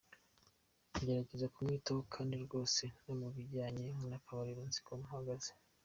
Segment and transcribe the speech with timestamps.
[0.95, 5.51] ngerageza kumwitaho kdi rwose no mu bijyanye n’akabariro nziko mpagaze.